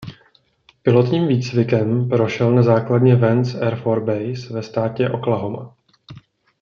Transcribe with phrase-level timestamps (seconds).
[0.81, 5.75] Pilotním výcvikem prošel na základně Vance Air Force Base ve státě Oklahoma.